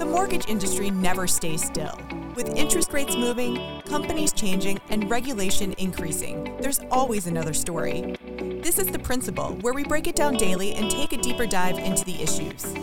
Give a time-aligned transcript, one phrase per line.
[0.00, 2.00] The mortgage industry never stays still.
[2.34, 8.16] With interest rates moving, companies changing, and regulation increasing, there's always another story.
[8.62, 11.76] This is The Principal, where we break it down daily and take a deeper dive
[11.78, 12.74] into the issues.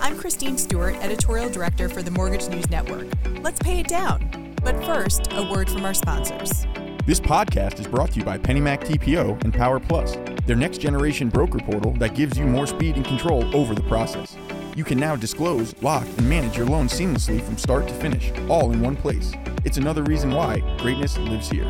[0.00, 3.06] I'm Christine Stewart, Editorial Director for the Mortgage News Network.
[3.40, 4.56] Let's pay it down.
[4.64, 6.66] But first, a word from our sponsors.
[7.06, 11.28] This podcast is brought to you by PennyMac TPO and Power Plus, their next generation
[11.28, 14.36] broker portal that gives you more speed and control over the process.
[14.76, 18.72] You can now disclose, lock, and manage your loan seamlessly from start to finish, all
[18.72, 19.32] in one place.
[19.64, 21.64] It's another reason why greatness lives here.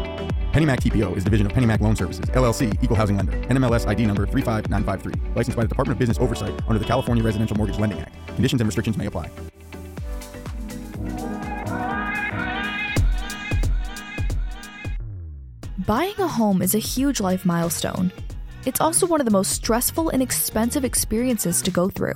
[0.53, 4.25] PennyMac TPO is division of PennyMac Loan Services, LLC, Equal Housing Lender, NMLS ID number
[4.25, 8.15] 35953, licensed by the Department of Business Oversight under the California Residential Mortgage Lending Act.
[8.29, 9.29] Conditions and restrictions may apply.
[15.87, 18.11] Buying a home is a huge life milestone.
[18.65, 22.15] It's also one of the most stressful and expensive experiences to go through,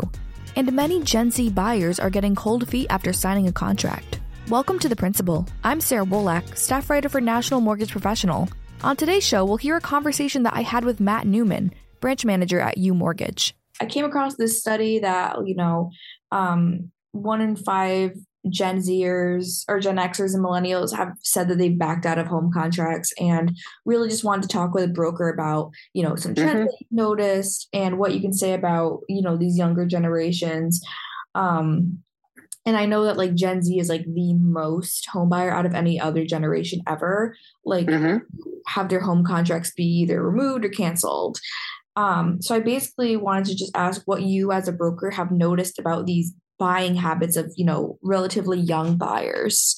[0.58, 4.18] and many Gen Z buyers are getting cold feet after signing a contract.
[4.48, 5.46] Welcome to The Principal.
[5.62, 8.48] I'm Sarah Wolak, staff writer for National Mortgage Professional.
[8.82, 12.58] On today's show, we'll hear a conversation that I had with Matt Newman, branch manager
[12.58, 13.52] at UMortgage.
[13.80, 15.92] I came across this study that, you know,
[16.32, 18.16] um, one in five
[18.48, 22.50] Gen Zers or Gen Xers and millennials have said that they've backed out of home
[22.52, 26.52] contracts and really just wanted to talk with a broker about, you know, some trends
[26.52, 26.64] mm-hmm.
[26.64, 30.80] that you've noticed and what you can say about, you know, these younger generations.
[31.34, 31.98] Um,
[32.64, 35.74] and I know that like Gen Z is like the most home buyer out of
[35.74, 37.34] any other generation ever.
[37.64, 38.18] Like mm-hmm.
[38.66, 41.38] have their home contracts be either removed or canceled.
[41.96, 45.78] Um, so I basically wanted to just ask what you as a broker have noticed
[45.78, 49.76] about these buying habits of you know relatively young buyers?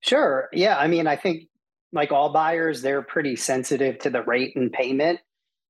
[0.00, 0.48] Sure.
[0.52, 1.44] Yeah i mean i think
[1.92, 5.20] like all buyers they're pretty sensitive to the rate and payment.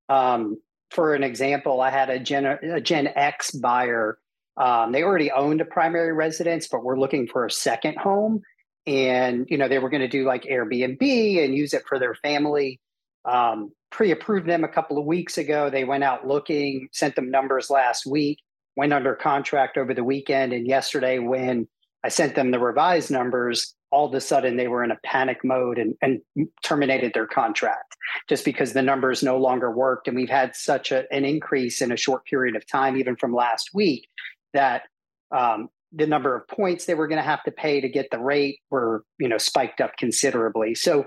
[0.08, 0.60] Um,
[0.90, 4.18] for an example i had a gen, a gen x buyer.
[4.56, 8.42] Um, they already owned a primary residence but were looking for a second home.
[8.86, 12.14] And you know they were going to do like airbnb and use it for their
[12.14, 12.80] family.
[13.24, 15.70] Um, pre-approved them a couple of weeks ago.
[15.70, 18.38] They went out looking sent them numbers last week
[18.76, 20.52] went under contract over the weekend.
[20.52, 21.68] And yesterday, when
[22.04, 25.38] I sent them the revised numbers, all of a sudden they were in a panic
[25.44, 26.20] mode and, and
[26.64, 27.94] terminated their contract
[28.28, 30.08] just because the numbers no longer worked.
[30.08, 33.34] And we've had such a, an increase in a short period of time, even from
[33.34, 34.08] last week,
[34.54, 34.84] that
[35.30, 38.18] um, the number of points they were going to have to pay to get the
[38.18, 41.04] rate were you know spiked up considerably so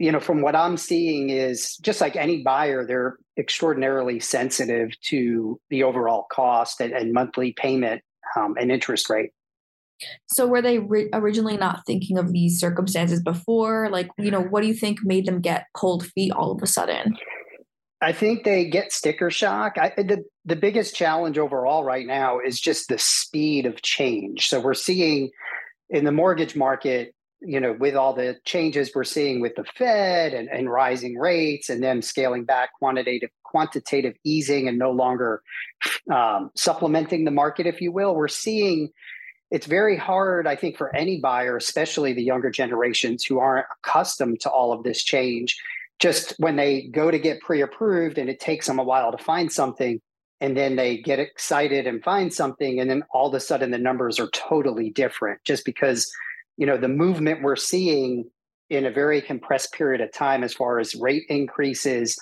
[0.00, 5.60] you know, from what I'm seeing is just like any buyer, they're extraordinarily sensitive to
[5.68, 8.00] the overall cost and, and monthly payment
[8.34, 9.32] um, and interest rate.
[10.32, 13.90] So were they ri- originally not thinking of these circumstances before?
[13.90, 16.66] Like, you know, what do you think made them get cold feet all of a
[16.66, 17.14] sudden?
[18.00, 19.76] I think they get sticker shock.
[19.76, 24.48] I, the the biggest challenge overall right now is just the speed of change.
[24.48, 25.28] So we're seeing
[25.90, 30.34] in the mortgage market you know, with all the changes we're seeing with the Fed
[30.34, 35.42] and, and rising rates and then scaling back quantitative quantitative easing and no longer
[36.12, 38.90] um, supplementing the market, if you will, we're seeing
[39.50, 44.40] it's very hard, I think, for any buyer, especially the younger generations who aren't accustomed
[44.42, 45.60] to all of this change.
[45.98, 49.50] Just when they go to get pre-approved and it takes them a while to find
[49.50, 50.00] something,
[50.40, 53.78] and then they get excited and find something, and then all of a sudden the
[53.78, 56.10] numbers are totally different just because
[56.60, 58.30] you know the movement we're seeing
[58.68, 62.16] in a very compressed period of time as far as rate increases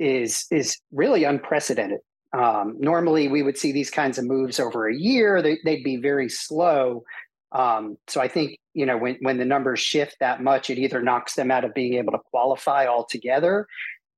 [0.00, 2.00] is is really unprecedented.
[2.32, 5.40] Um, normally we would see these kinds of moves over a year.
[5.40, 7.04] They, would be very slow.
[7.52, 11.00] Um, so i think you know when, when the numbers shift that much it either
[11.00, 13.68] knocks them out of being able to qualify altogether.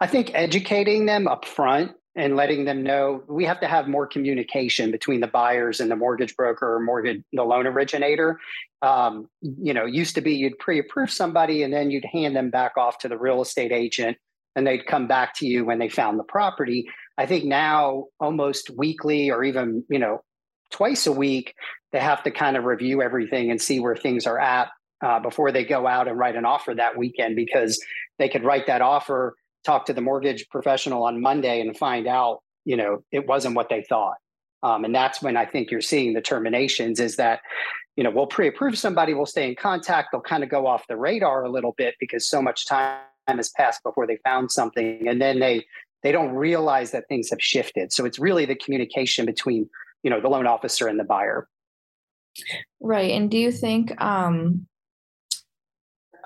[0.00, 4.04] I think educating them up front and letting them know we have to have more
[4.04, 8.38] communication between the buyers and the mortgage broker or mortgage the loan originator.
[8.82, 12.76] Um, you know used to be you'd pre-approve somebody and then you'd hand them back
[12.76, 14.18] off to the real estate agent
[14.56, 16.88] and they'd come back to you when they found the property.
[17.16, 20.22] I think now almost weekly or even you know
[20.72, 21.54] twice a week
[21.92, 24.68] they have to kind of review everything and see where things are at
[25.04, 27.80] uh, before they go out and write an offer that weekend because
[28.18, 32.40] they could write that offer talk to the mortgage professional on Monday and find out,
[32.64, 34.16] you know, it wasn't what they thought.
[34.62, 37.40] Um, and that's when I think you're seeing the terminations is that,
[37.96, 40.96] you know, we'll pre-approve somebody, we'll stay in contact, they'll kind of go off the
[40.96, 45.06] radar a little bit because so much time has passed before they found something.
[45.08, 45.64] And then they
[46.02, 47.92] they don't realize that things have shifted.
[47.92, 49.68] So it's really the communication between,
[50.04, 51.48] you know, the loan officer and the buyer.
[52.80, 53.10] Right.
[53.10, 54.67] And do you think um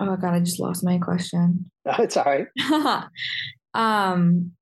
[0.02, 1.70] oh my god, I just lost my question.
[1.84, 2.46] No, it's all right.
[3.74, 4.52] um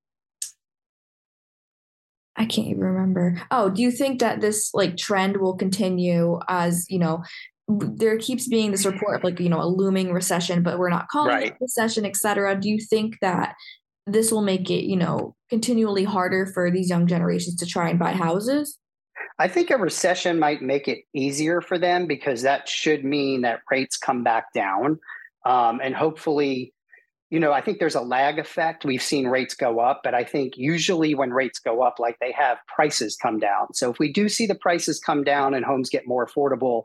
[2.36, 3.40] I can't even remember.
[3.50, 7.22] Oh, do you think that this like trend will continue as, you know,
[7.68, 11.08] there keeps being this report of like, you know, a looming recession, but we're not
[11.08, 11.46] calling right.
[11.48, 12.58] it recession, et cetera.
[12.58, 13.54] Do you think that
[14.06, 17.98] this will make it, you know, continually harder for these young generations to try and
[17.98, 18.78] buy houses?
[19.38, 23.60] I think a recession might make it easier for them because that should mean that
[23.70, 24.98] rates come back down.
[25.44, 26.74] Um, and hopefully,
[27.30, 28.84] you know, I think there's a lag effect.
[28.84, 32.32] We've seen rates go up, but I think usually when rates go up, like they
[32.32, 33.72] have, prices come down.
[33.72, 36.82] So if we do see the prices come down and homes get more affordable,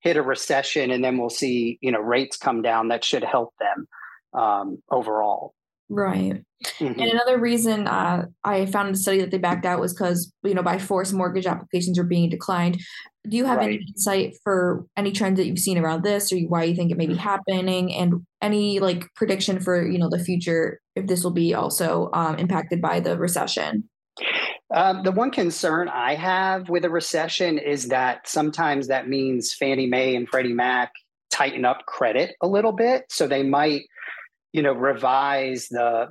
[0.00, 3.54] hit a recession, and then we'll see, you know, rates come down, that should help
[3.58, 3.88] them
[4.40, 5.54] um, overall.
[5.90, 6.42] Right.
[6.64, 7.00] Mm-hmm.
[7.00, 10.54] And another reason uh, I found the study that they backed out was because, you
[10.54, 12.78] know, by force mortgage applications are being declined.
[13.28, 13.74] Do you have right.
[13.74, 16.96] any insight for any trends that you've seen around this or why you think it
[16.96, 21.32] may be happening and any like prediction for, you know, the future if this will
[21.32, 23.88] be also um, impacted by the recession?
[24.74, 29.86] Um, the one concern I have with a recession is that sometimes that means Fannie
[29.86, 30.92] Mae and Freddie Mac
[31.30, 33.04] tighten up credit a little bit.
[33.08, 33.82] So they might,
[34.52, 36.08] you know, revise the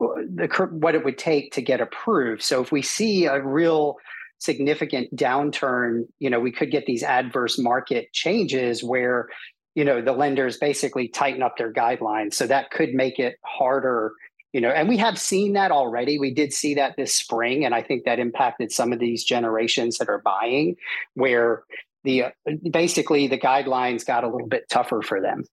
[0.00, 2.42] the what it would take to get approved.
[2.42, 3.96] So if we see a real
[4.38, 9.28] significant downturn, you know, we could get these adverse market changes where,
[9.76, 12.34] you know, the lenders basically tighten up their guidelines.
[12.34, 14.12] So that could make it harder,
[14.52, 16.18] you know, and we have seen that already.
[16.18, 19.98] We did see that this spring, and I think that impacted some of these generations
[19.98, 20.74] that are buying,
[21.14, 21.62] where
[22.02, 22.24] the
[22.70, 25.44] basically the guidelines got a little bit tougher for them.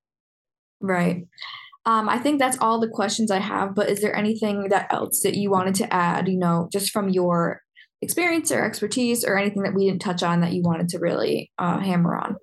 [0.82, 1.28] Right.
[1.86, 3.74] Um, I think that's all the questions I have.
[3.76, 6.28] But is there anything that else that you wanted to add?
[6.28, 7.62] You know, just from your
[8.02, 11.52] experience or expertise, or anything that we didn't touch on that you wanted to really
[11.58, 12.36] uh, hammer on?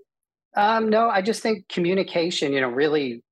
[0.56, 2.52] Um, no, I just think communication.
[2.52, 3.22] You know, really,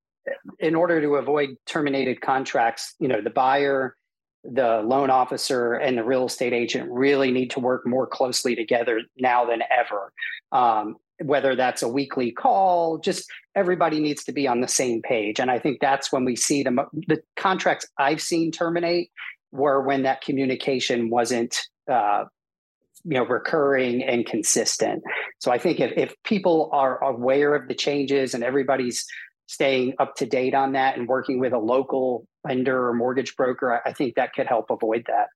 [0.58, 3.96] in order to avoid terminated contracts, you know, the buyer,
[4.44, 9.00] the loan officer, and the real estate agent really need to work more closely together
[9.16, 10.12] now than ever.
[10.52, 15.38] Um, whether that's a weekly call, just everybody needs to be on the same page.
[15.38, 19.10] And I think that's when we see the, the contracts I've seen terminate
[19.52, 22.24] were when that communication wasn't, uh,
[23.04, 25.02] you know, recurring and consistent.
[25.38, 29.06] So I think if, if people are aware of the changes and everybody's
[29.46, 33.80] staying up to date on that and working with a local lender or mortgage broker,
[33.84, 35.28] I think that could help avoid that.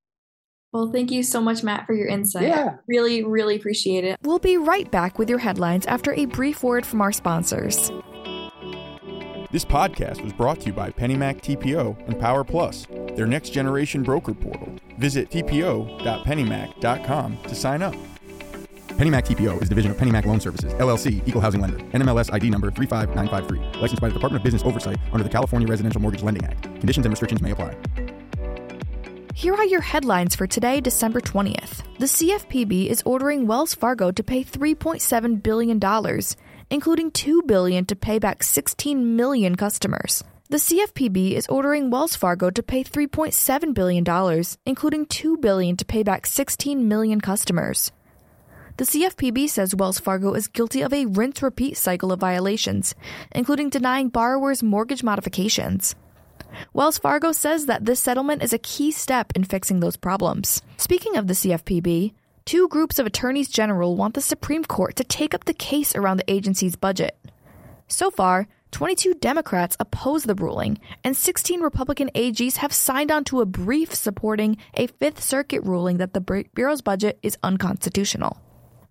[0.72, 2.42] Well, thank you so much, Matt, for your insight.
[2.42, 2.76] Yeah.
[2.86, 4.18] Really, really appreciate it.
[4.22, 7.90] We'll be right back with your headlines after a brief word from our sponsors.
[9.50, 14.02] This podcast was brought to you by PennyMac TPO and Power Plus, their next generation
[14.02, 14.76] broker portal.
[14.98, 17.94] Visit tpo.pennymac.com to sign up.
[18.88, 22.50] PennyMac TPO is a division of PennyMac Loan Services, LLC, Equal Housing Lender, NMLS ID
[22.50, 26.44] number 35953, licensed by the Department of Business Oversight under the California Residential Mortgage Lending
[26.44, 26.64] Act.
[26.64, 27.74] Conditions and restrictions may apply.
[29.38, 31.84] Here are your headlines for today, December 20th.
[32.00, 35.80] The CFPB is ordering Wells Fargo to pay $3.7 billion,
[36.70, 40.24] including 2 billion to pay back 16 million customers.
[40.50, 46.02] The CFPB is ordering Wells Fargo to pay $3.7 billion, including 2 billion to pay
[46.02, 47.92] back 16 million customers.
[48.76, 52.96] The CFPB says Wells Fargo is guilty of a rinse repeat cycle of violations,
[53.30, 55.94] including denying borrowers mortgage modifications.
[56.72, 60.62] Wells Fargo says that this settlement is a key step in fixing those problems.
[60.76, 62.14] Speaking of the CFPB,
[62.44, 66.16] two groups of attorneys general want the Supreme Court to take up the case around
[66.16, 67.16] the agency's budget.
[67.88, 73.40] So far, 22 Democrats oppose the ruling, and 16 Republican AGs have signed on to
[73.40, 78.38] a brief supporting a Fifth Circuit ruling that the Bureau's budget is unconstitutional.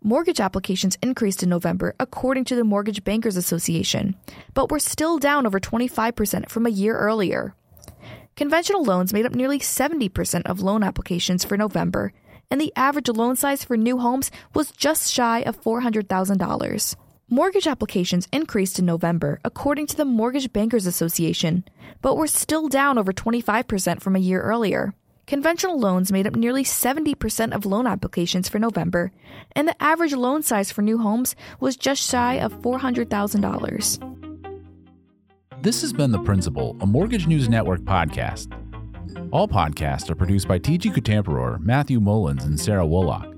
[0.04, 4.16] Mortgage applications increased in November, according to the Mortgage Bankers Association,
[4.54, 7.56] but were still down over 25% from a year earlier.
[8.36, 12.14] Conventional loans made up nearly 70% of loan applications for November,
[12.52, 16.96] and the average loan size for new homes was just shy of $400,000.
[17.30, 21.66] Mortgage applications increased in November, according to the Mortgage Bankers Association,
[22.04, 24.94] but were still down over 25% from a year earlier.
[25.28, 29.12] Conventional loans made up nearly 70% of loan applications for November,
[29.52, 34.14] and the average loan size for new homes was just shy of $400,000.
[35.62, 38.54] This has been The Principal, a Mortgage News Network podcast.
[39.34, 43.34] All podcasts are produced by TG Kutamperor, Matthew Mullins, and Sarah Wolak.